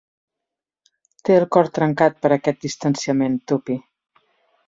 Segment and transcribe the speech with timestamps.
[1.27, 3.77] Té el cor trencat per aquest distanciament, Tuppy.